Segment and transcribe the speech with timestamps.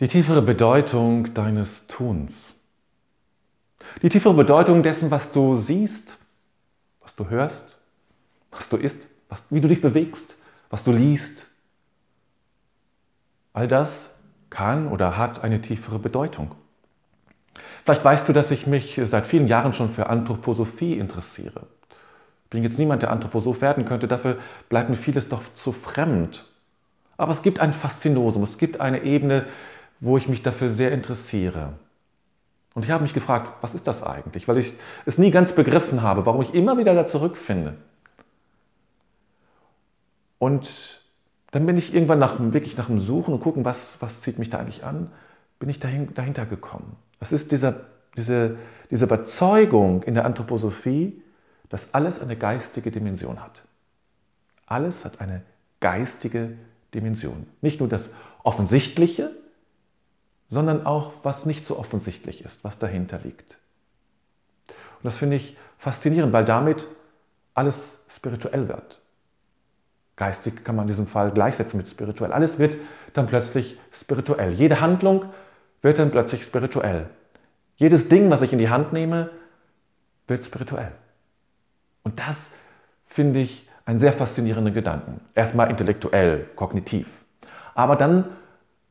[0.00, 2.34] die tiefere Bedeutung deines Tuns.
[4.02, 6.16] Die tiefere Bedeutung dessen, was du siehst,
[7.02, 7.76] was du hörst,
[8.50, 10.36] was du isst, was, wie du dich bewegst,
[10.70, 11.46] was du liest.
[13.52, 14.10] All das
[14.48, 16.52] kann oder hat eine tiefere Bedeutung.
[17.84, 21.66] Vielleicht weißt du, dass ich mich seit vielen Jahren schon für Anthroposophie interessiere.
[22.44, 24.38] Ich bin jetzt niemand, der Anthroposoph werden könnte, dafür
[24.68, 26.46] bleibt mir vieles doch zu fremd.
[27.16, 29.46] Aber es gibt ein Faszinosum, es gibt eine Ebene,
[30.00, 31.74] wo ich mich dafür sehr interessiere.
[32.74, 34.48] Und ich habe mich gefragt, was ist das eigentlich?
[34.48, 37.76] Weil ich es nie ganz begriffen habe, warum ich immer wieder da zurückfinde.
[40.38, 41.00] Und
[41.50, 44.50] dann bin ich irgendwann nach, wirklich nach dem Suchen und gucken, was, was zieht mich
[44.50, 45.10] da eigentlich an,
[45.58, 46.96] bin ich dahin, dahinter gekommen.
[47.18, 47.80] Es ist dieser,
[48.16, 48.56] diese,
[48.90, 51.22] diese Überzeugung in der Anthroposophie,
[51.68, 53.64] dass alles eine geistige Dimension hat.
[54.66, 55.42] Alles hat eine
[55.80, 56.56] geistige
[56.94, 57.46] Dimension.
[57.60, 58.10] Nicht nur das
[58.42, 59.32] Offensichtliche,
[60.50, 63.58] sondern auch, was nicht so offensichtlich ist, was dahinter liegt.
[64.68, 66.86] Und das finde ich faszinierend, weil damit
[67.54, 69.00] alles spirituell wird.
[70.16, 72.32] Geistig kann man in diesem Fall gleichsetzen mit spirituell.
[72.32, 72.76] Alles wird
[73.14, 74.52] dann plötzlich spirituell.
[74.52, 75.24] Jede Handlung
[75.80, 77.08] wird dann plötzlich spirituell.
[77.76, 79.30] Jedes Ding, was ich in die Hand nehme,
[80.26, 80.92] wird spirituell.
[82.02, 82.50] Und das
[83.06, 85.20] finde ich einen sehr faszinierenden Gedanken.
[85.34, 87.24] Erstmal intellektuell, kognitiv.
[87.74, 88.26] Aber dann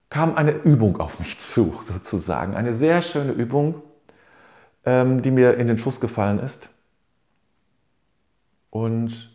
[0.10, 2.56] kam eine Übung auf mich zu, sozusagen.
[2.56, 3.82] Eine sehr schöne Übung,
[4.86, 6.70] ähm, die mir in den Schuss gefallen ist.
[8.70, 9.30] Und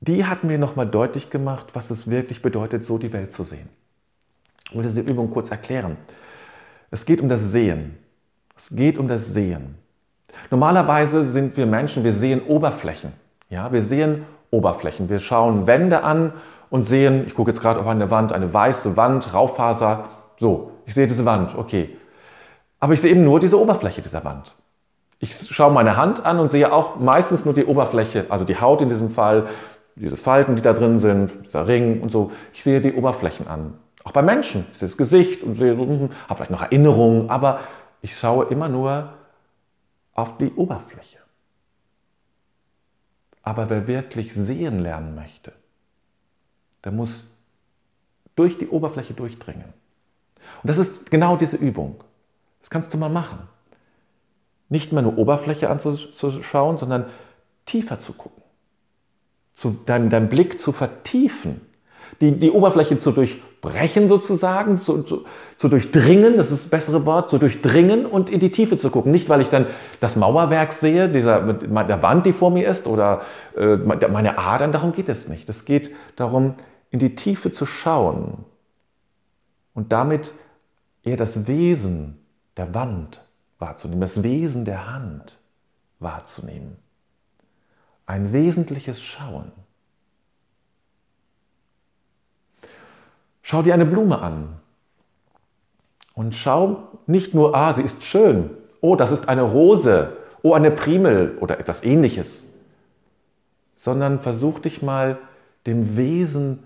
[0.00, 3.68] die hat mir nochmal deutlich gemacht, was es wirklich bedeutet, so die Welt zu sehen.
[4.68, 5.96] Ich will diese Übung kurz erklären.
[6.90, 7.98] Es geht um das Sehen.
[8.56, 9.76] Es geht um das Sehen.
[10.50, 13.12] Normalerweise sind wir Menschen, wir sehen Oberflächen.
[13.48, 15.08] Ja, wir sehen Oberflächen.
[15.08, 16.32] Wir schauen Wände an
[16.72, 20.08] und sehen, ich gucke jetzt gerade auf eine Wand, eine weiße Wand, Raufaser.
[20.38, 21.98] So, ich sehe diese Wand, okay.
[22.80, 24.56] Aber ich sehe eben nur diese Oberfläche dieser Wand.
[25.18, 28.80] Ich schaue meine Hand an und sehe auch meistens nur die Oberfläche, also die Haut
[28.80, 29.48] in diesem Fall,
[29.96, 32.32] diese Falten, die da drin sind, dieser Ring und so.
[32.54, 33.74] Ich sehe die Oberflächen an.
[34.04, 34.64] Auch bei Menschen.
[34.72, 37.60] Ich sehe das Gesicht und sehe, hm, habe vielleicht noch Erinnerungen, aber
[38.00, 39.12] ich schaue immer nur
[40.14, 41.18] auf die Oberfläche.
[43.42, 45.52] Aber wer wirklich sehen lernen möchte,
[46.84, 47.24] der muss
[48.34, 49.72] durch die Oberfläche durchdringen.
[50.62, 51.96] Und das ist genau diese Übung.
[52.60, 53.38] Das kannst du mal machen.
[54.68, 57.06] Nicht mehr nur Oberfläche anzuschauen, sondern
[57.66, 58.42] tiefer zu gucken.
[59.54, 61.60] Zu, deinen, deinen Blick zu vertiefen.
[62.20, 65.24] Die, die Oberfläche zu durchbrechen sozusagen, zu, zu,
[65.56, 69.12] zu, durchdringen, das ist das bessere Wort, zu durchdringen und in die Tiefe zu gucken.
[69.12, 69.66] Nicht, weil ich dann
[70.00, 73.22] das Mauerwerk sehe, dieser, der Wand, die vor mir ist, oder
[73.56, 75.48] äh, meine Adern, darum geht es nicht.
[75.48, 76.54] Es geht darum,
[76.92, 78.44] in die Tiefe zu schauen
[79.74, 80.32] und damit
[81.02, 82.18] eher das Wesen
[82.56, 83.26] der Wand
[83.58, 85.38] wahrzunehmen, das Wesen der Hand
[85.98, 86.76] wahrzunehmen.
[88.04, 89.52] Ein wesentliches Schauen.
[93.40, 94.60] Schau dir eine Blume an
[96.14, 98.50] und schau nicht nur, ah, sie ist schön,
[98.82, 102.44] oh, das ist eine Rose, oh, eine Primel oder etwas ähnliches,
[103.76, 105.18] sondern versuch dich mal
[105.66, 106.64] dem Wesen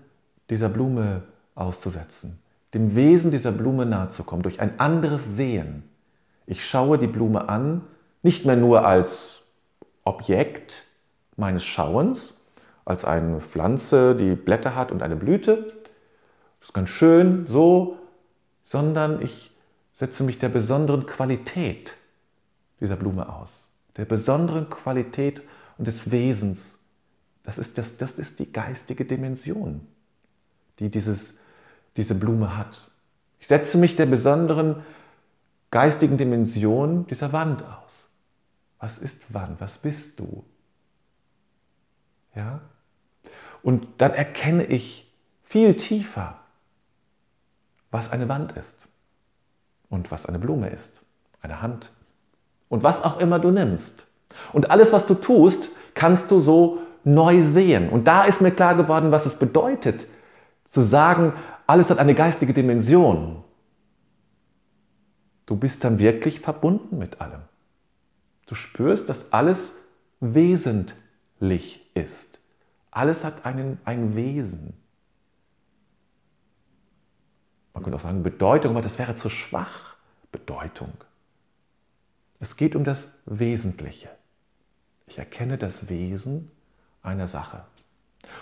[0.49, 1.23] dieser Blume
[1.55, 2.39] auszusetzen,
[2.73, 5.83] dem Wesen dieser Blume nahezukommen, durch ein anderes Sehen.
[6.45, 7.81] Ich schaue die Blume an,
[8.23, 9.43] nicht mehr nur als
[10.03, 10.85] Objekt
[11.35, 12.33] meines Schauens,
[12.85, 15.73] als eine Pflanze, die Blätter hat und eine Blüte,
[16.59, 17.97] das ist ganz schön so,
[18.63, 19.51] sondern ich
[19.93, 21.95] setze mich der besonderen Qualität
[22.79, 23.49] dieser Blume aus,
[23.97, 25.41] der besonderen Qualität
[25.77, 26.77] und des Wesens.
[27.43, 29.81] Das ist, das, das ist die geistige Dimension
[30.79, 31.33] die dieses,
[31.95, 32.89] diese Blume hat.
[33.39, 34.83] Ich setze mich der besonderen
[35.71, 38.07] geistigen Dimension dieser Wand aus.
[38.79, 39.59] Was ist Wand?
[39.59, 40.43] Was bist du?
[42.35, 42.61] Ja?
[43.63, 45.11] Und dann erkenne ich
[45.43, 46.35] viel tiefer,
[47.89, 48.87] was eine Wand ist
[49.89, 51.01] und was eine Blume ist,
[51.41, 51.91] eine Hand
[52.69, 54.05] und was auch immer du nimmst.
[54.53, 57.89] Und alles, was du tust, kannst du so neu sehen.
[57.89, 60.05] Und da ist mir klar geworden, was es bedeutet,
[60.69, 61.33] zu sagen,
[61.65, 63.43] alles hat eine geistige Dimension.
[65.45, 67.41] Du bist dann wirklich verbunden mit allem.
[68.47, 69.73] Du spürst, dass alles
[70.19, 72.39] wesentlich ist.
[72.91, 74.73] Alles hat einen, ein Wesen.
[77.73, 79.95] Man könnte auch sagen Bedeutung, aber das wäre zu schwach.
[80.31, 80.91] Bedeutung.
[82.39, 84.09] Es geht um das Wesentliche.
[85.07, 86.51] Ich erkenne das Wesen
[87.01, 87.63] einer Sache.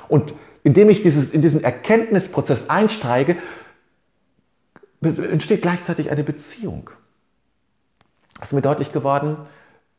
[0.08, 0.34] Und
[0.64, 3.38] indem ich dieses, in diesen Erkenntnisprozess einsteige,
[5.02, 6.90] entsteht gleichzeitig eine Beziehung.
[8.40, 9.38] Das ist mir deutlich geworden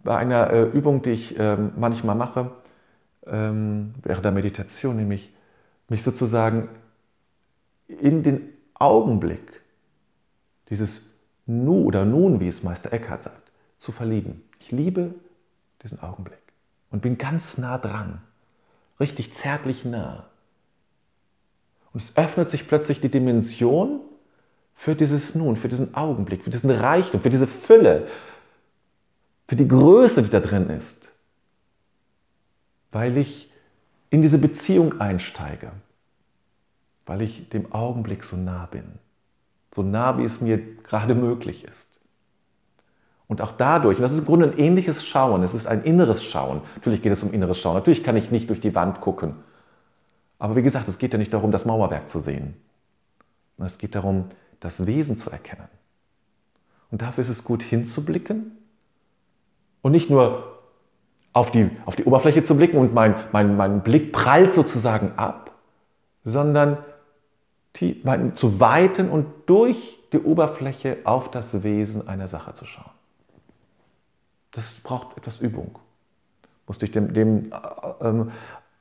[0.03, 2.51] bei einer äh, Übung, die ich ähm, manchmal mache,
[3.27, 5.33] ähm, während der Meditation, nämlich
[5.89, 6.69] mich sozusagen
[7.89, 9.63] in den Augenblick
[10.69, 11.03] dieses
[11.47, 14.43] Nu oder Nun, wie es Meister Eckhart sagt, zu verlieben.
[14.61, 15.15] Ich liebe
[15.83, 16.39] diesen Augenblick
[16.91, 18.21] und bin ganz nah dran,
[19.01, 20.27] richtig zärtlich nah.
[21.93, 24.01] Und es öffnet sich plötzlich die Dimension
[24.75, 28.09] für dieses Nun, für diesen Augenblick, für diesen Reichtum, für diese Fülle,
[29.49, 31.11] für die Größe, die da drin ist,
[32.93, 33.51] weil ich
[34.11, 35.73] in diese Beziehung einsteige,
[37.07, 38.99] weil ich dem Augenblick so nah bin,
[39.75, 41.96] so nah, wie es mir gerade möglich ist.
[43.29, 46.23] Und auch dadurch, und das ist im Grunde ein ähnliches Schauen, es ist ein inneres
[46.23, 46.61] Schauen.
[46.77, 47.75] Natürlich geht es um inneres Schauen.
[47.75, 49.35] Natürlich kann ich nicht durch die Wand gucken.
[50.39, 52.55] Aber wie gesagt, es geht ja nicht darum, das Mauerwerk zu sehen.
[53.59, 54.27] Es geht darum,
[54.61, 55.69] das Wesen zu erkennen.
[56.91, 58.53] Und dafür ist es gut hinzublicken
[59.83, 60.57] und nicht nur
[61.33, 65.51] auf die, auf die Oberfläche zu blicken und mein, mein, mein Blick prallt sozusagen ab,
[66.25, 66.79] sondern
[68.05, 72.91] mein, zu weiten und durch die Oberfläche auf das Wesen einer Sache zu schauen.
[74.57, 75.79] Das braucht etwas Übung.
[76.67, 77.57] Musste ich dem, dem, äh,
[78.01, 78.33] ähm,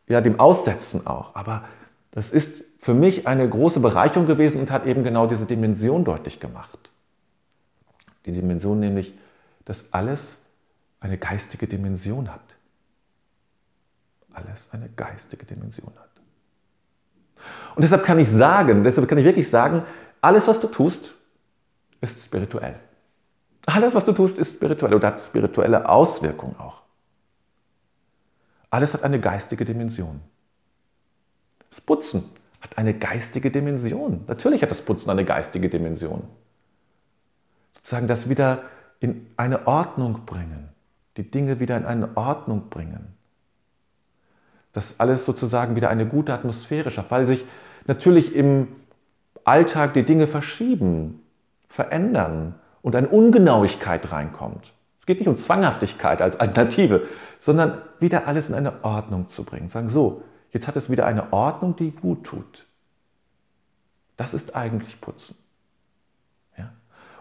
[0.08, 1.36] ja, dem aussetzen auch.
[1.36, 1.66] Aber
[2.12, 6.40] das ist für mich eine große Bereicherung gewesen und hat eben genau diese Dimension deutlich
[6.40, 6.80] gemacht.
[8.26, 9.14] Die Dimension nämlich,
[9.66, 10.38] dass alles
[11.02, 12.56] eine geistige Dimension hat.
[14.34, 16.10] Alles eine geistige Dimension hat.
[17.76, 19.84] Und deshalb kann ich sagen, deshalb kann ich wirklich sagen,
[20.22, 21.16] alles, was du tust,
[22.00, 22.80] ist spirituell.
[23.66, 26.82] Alles, was du tust, ist spirituell oder hat spirituelle Auswirkungen auch.
[28.70, 30.22] Alles hat eine geistige Dimension.
[31.70, 32.30] Das Putzen
[32.62, 34.24] hat eine geistige Dimension.
[34.28, 36.24] Natürlich hat das Putzen eine geistige Dimension.
[37.76, 38.64] Sozusagen das wieder
[39.00, 40.76] in eine Ordnung bringen
[41.18, 43.14] die Dinge wieder in eine Ordnung bringen.
[44.74, 47.46] Dass alles sozusagen wieder eine gute Atmosphäre schafft, weil sich
[47.88, 48.68] natürlich im
[49.46, 51.22] Alltag die Dinge verschieben,
[51.70, 54.72] verändern und eine Ungenauigkeit reinkommt.
[55.00, 57.08] Es geht nicht um Zwanghaftigkeit als Alternative,
[57.40, 59.70] sondern wieder alles in eine Ordnung zu bringen.
[59.70, 60.22] Sagen so,
[60.52, 62.68] jetzt hat es wieder eine Ordnung, die gut tut.
[64.18, 65.36] Das ist eigentlich Putzen.
[66.60, 66.74] Ja?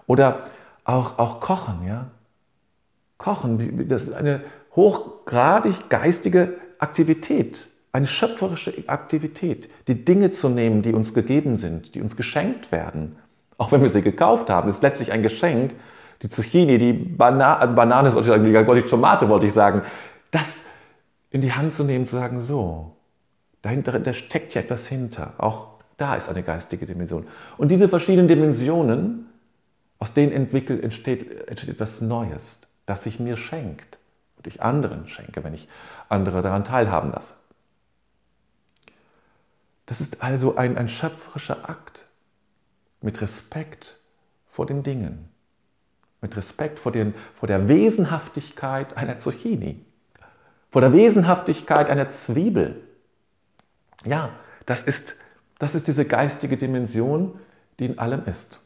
[0.06, 0.50] Oder
[0.84, 2.10] auch, auch Kochen, ja.
[3.16, 4.42] Kochen, das ist eine
[4.76, 12.02] hochgradig geistige Aktivität, eine schöpferische Aktivität, die Dinge zu nehmen, die uns gegeben sind, die
[12.02, 13.16] uns geschenkt werden.
[13.58, 15.72] Auch wenn wir sie gekauft haben, ist letztlich ein Geschenk.
[16.22, 19.82] Die Zucchini, die Bana Banane, ich, sagen, wollte ich Tomate, wollte ich sagen,
[20.30, 20.62] das
[21.30, 22.96] in die Hand zu nehmen, zu sagen, so,
[23.62, 25.34] dahinter, da steckt ja etwas hinter.
[25.38, 27.26] Auch da ist eine geistige Dimension.
[27.56, 29.26] Und diese verschiedenen Dimensionen,
[29.98, 33.98] aus denen entwickelt, entsteht, entsteht etwas Neues das sich mir schenkt
[34.36, 35.68] und ich anderen schenke, wenn ich
[36.08, 37.34] andere daran teilhaben lasse.
[39.86, 42.06] Das ist also ein, ein schöpferischer Akt
[43.04, 43.98] mit Respekt
[44.48, 45.28] vor den Dingen,
[46.20, 49.84] mit Respekt vor, den, vor der Wesenhaftigkeit einer Zucchini,
[50.70, 52.82] vor der Wesenhaftigkeit einer Zwiebel.
[54.04, 54.30] Ja,
[54.64, 55.16] das ist,
[55.58, 57.38] das ist diese geistige Dimension,
[57.78, 58.58] die in allem ist.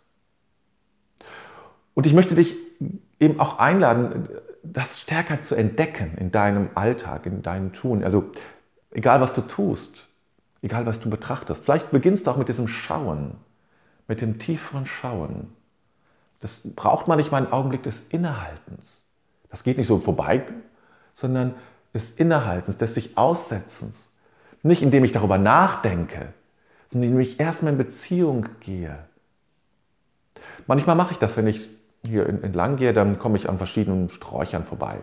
[1.95, 2.54] Und ich möchte dich
[3.18, 4.28] eben auch einladen,
[4.62, 8.04] das stärker zu entdecken in deinem Alltag, in deinem Tun.
[8.04, 8.30] Also
[8.92, 10.07] egal, was du tust,
[10.62, 11.64] egal, was du betrachtest.
[11.64, 13.35] Vielleicht beginnst du auch mit diesem Schauen,
[14.09, 15.53] mit dem tieferen Schauen.
[16.41, 19.05] Das braucht man nicht mal einen Augenblick des Innehaltens.
[19.50, 20.45] Das geht nicht so vorbei,
[21.15, 21.55] sondern
[21.95, 23.95] des Innehaltens, des sich Aussetzens.
[24.62, 26.33] Nicht indem ich darüber nachdenke,
[26.91, 28.99] sondern indem ich erstmal in Beziehung gehe.
[30.67, 31.69] Manchmal mache ich das, wenn ich
[32.05, 34.99] hier entlang gehe, dann komme ich an verschiedenen Sträuchern vorbei.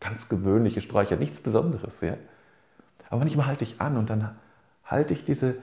[0.00, 2.00] Ganz gewöhnliche Sträucher, nichts Besonderes.
[2.00, 2.16] Ja?
[3.08, 4.36] Aber manchmal halte ich an und dann
[4.84, 5.56] halte ich diese,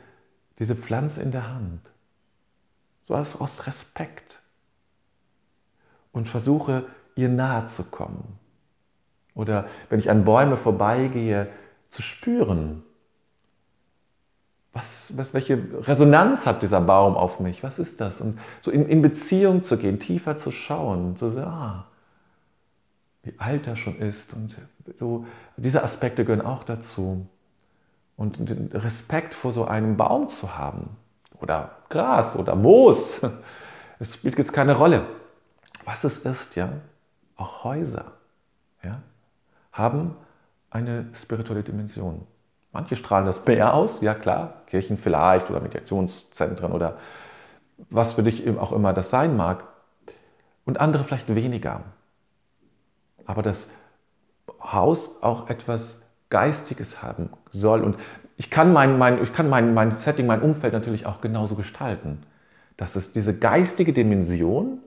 [0.60, 1.91] diese Pflanze in der Hand.
[3.08, 4.40] So aus, Respekt.
[6.12, 8.38] Und versuche, ihr nahe zu kommen.
[9.34, 11.48] Oder wenn ich an Bäume vorbeigehe,
[11.90, 12.84] zu spüren,
[14.74, 17.62] was, was, welche Resonanz hat dieser Baum auf mich?
[17.62, 18.22] Was ist das?
[18.22, 21.88] Und so in, in Beziehung zu gehen, tiefer zu schauen, so, ah,
[23.24, 24.34] wie alt er schon ist.
[24.34, 24.56] Und
[24.98, 25.26] so,
[25.58, 27.28] diese Aspekte gehören auch dazu.
[28.16, 30.96] Und den Respekt vor so einem Baum zu haben.
[31.42, 33.22] Oder Gras oder Moos.
[34.00, 35.06] Es spielt jetzt keine Rolle.
[35.86, 36.70] Was es ist, ja,
[37.38, 38.14] auch Häuser,
[38.82, 39.00] ja,
[39.72, 40.16] haben
[40.72, 42.26] eine spirituelle Dimension.
[42.72, 46.98] Manche strahlen das mehr aus, ja klar, Kirchen vielleicht oder Meditationszentren oder
[47.92, 49.66] was für dich auch immer das sein mag,
[50.66, 51.82] und andere vielleicht weniger.
[53.26, 53.68] Aber das
[54.62, 57.82] Haus auch etwas Geistiges haben soll.
[57.82, 57.98] Und
[58.42, 62.24] ich kann mein, mein, ich kann mein, mein Setting, mein Umfeld natürlich auch genauso gestalten,
[62.76, 64.80] dass es diese geistige Dimension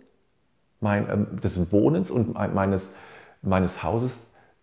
[0.81, 2.91] mein, äh, des Wohnens und meines,
[3.43, 4.19] meines Hauses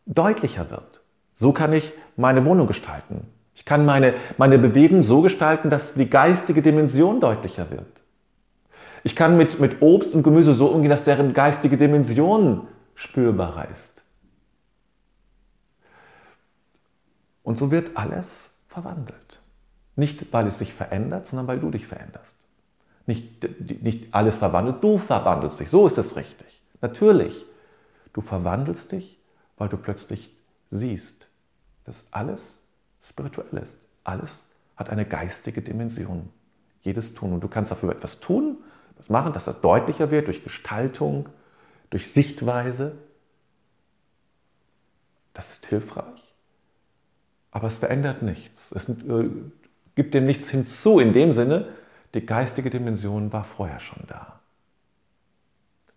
[0.07, 1.00] deutlicher wird.
[1.36, 3.27] So kann ich meine Wohnung gestalten.
[3.55, 8.01] Ich kann meine, meine Bewegung so gestalten, dass die geistige Dimension deutlicher wird.
[9.05, 14.01] Ich kann mit, mit Obst und Gemüse so umgehen, dass deren geistige Dimension spürbarer ist.
[17.41, 19.39] Und so wird alles verwandelt.
[19.95, 22.35] Nicht, weil es sich verändert, sondern weil du dich veränderst.
[23.05, 25.69] Nicht, nicht alles verwandelt, du verwandelst dich.
[25.69, 26.61] So ist es richtig.
[26.81, 27.45] Natürlich,
[28.13, 29.19] du verwandelst dich,
[29.57, 30.35] weil du plötzlich
[30.71, 31.27] siehst,
[31.83, 32.57] dass alles
[33.01, 33.75] spirituell ist.
[34.03, 34.41] Alles
[34.77, 36.29] hat eine geistige Dimension.
[36.81, 37.33] Jedes Tun.
[37.33, 38.57] Und du kannst dafür etwas tun,
[38.93, 41.29] etwas machen, dass das deutlicher wird durch Gestaltung,
[41.89, 42.93] durch Sichtweise.
[45.33, 46.20] Das ist hilfreich.
[47.51, 48.72] Aber es verändert nichts.
[48.72, 49.29] Es äh,
[49.96, 51.67] gibt dem nichts hinzu in dem Sinne,
[52.13, 54.39] die geistige Dimension war vorher schon da.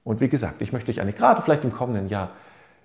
[0.05, 2.31] Und wie gesagt, ich möchte dich eigentlich gerade vielleicht im kommenden Jahr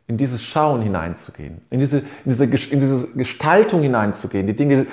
[0.08, 4.88] in dieses Schauen hineinzugehen, in diese, in diese, in diese Gestaltung hineinzugehen, die Dinge,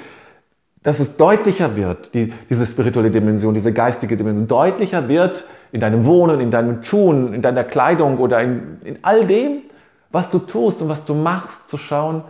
[0.82, 6.04] dass es deutlicher wird, die, diese spirituelle Dimension, diese geistige Dimension, deutlicher wird in deinem
[6.04, 9.62] Wohnen, in deinem Tun, in deiner Kleidung oder in, in all dem,
[10.10, 12.22] was du tust und was du machst, zu schauen,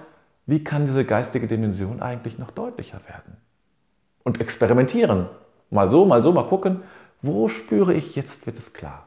[0.47, 3.37] wie kann diese geistige Dimension eigentlich noch deutlicher werden.
[4.23, 5.29] Und experimentieren.
[5.71, 6.83] Mal so, mal so, mal gucken,
[7.23, 9.07] wo spüre ich, jetzt wird es klar.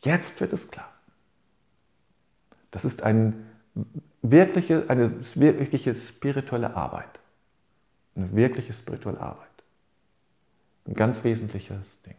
[0.00, 0.88] Jetzt wird es klar.
[2.70, 3.46] Das ist ein
[4.22, 7.20] wirkliche, eine wirkliche spirituelle Arbeit.
[8.16, 9.46] Eine wirkliche spirituelle Arbeit.
[10.86, 12.16] Ein ganz wesentliches Ding.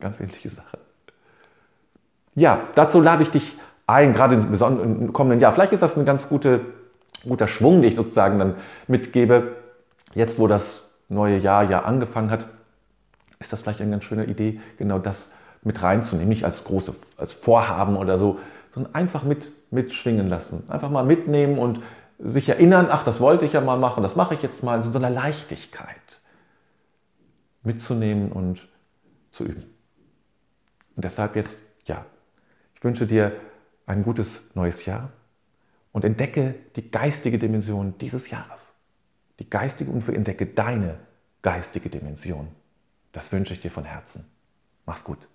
[0.00, 0.78] Ganz wesentliche Sache.
[2.34, 5.52] Ja, dazu lade ich dich ein, gerade im kommenden Jahr.
[5.52, 6.64] Vielleicht ist das ein ganz gute,
[7.24, 8.54] guter Schwung, den ich sozusagen dann
[8.86, 9.56] mitgebe,
[10.14, 12.46] jetzt wo das neue Jahr ja angefangen hat,
[13.38, 15.30] ist das vielleicht eine ganz schöne Idee, genau das
[15.62, 16.28] mit reinzunehmen.
[16.28, 18.38] Nicht als große als Vorhaben oder so,
[18.74, 20.64] sondern einfach mit, mitschwingen lassen.
[20.68, 21.80] Einfach mal mitnehmen und
[22.18, 24.96] sich erinnern, ach, das wollte ich ja mal machen, das mache ich jetzt mal, so
[24.96, 26.20] eine Leichtigkeit
[27.62, 28.68] mitzunehmen und
[29.30, 29.64] zu üben.
[30.94, 32.04] Und deshalb jetzt, ja,
[32.74, 33.32] ich wünsche dir
[33.86, 35.10] ein gutes neues Jahr
[35.92, 38.68] und entdecke die geistige Dimension dieses Jahres.
[39.38, 40.98] Die geistige und entdecke deine
[41.42, 42.48] geistige Dimension.
[43.12, 44.24] Das wünsche ich dir von Herzen.
[44.86, 45.28] Mach's gut.